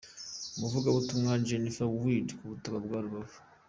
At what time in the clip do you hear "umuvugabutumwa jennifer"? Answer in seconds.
0.55-1.89